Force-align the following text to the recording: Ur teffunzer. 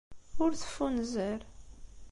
Ur 0.43 0.51
teffunzer. 0.61 1.39